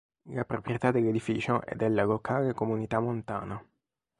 [0.33, 3.63] La proprietà dell'edificio è della locale comunità montana.